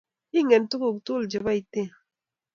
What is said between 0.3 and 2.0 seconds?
Ingen tuguk tugul chebo Iten